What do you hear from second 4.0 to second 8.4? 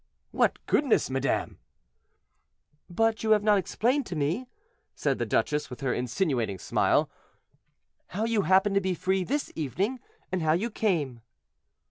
to me," said the duchess, with her insinuating smile, "how